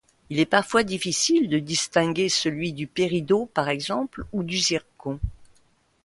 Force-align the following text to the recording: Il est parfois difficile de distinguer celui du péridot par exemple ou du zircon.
Il 0.31 0.39
est 0.39 0.47
parfois 0.47 0.81
difficile 0.83 1.47
de 1.47 1.59
distinguer 1.59 2.27
celui 2.27 2.73
du 2.73 2.87
péridot 2.87 3.45
par 3.53 3.69
exemple 3.69 4.23
ou 4.33 4.41
du 4.41 4.57
zircon. 4.57 5.19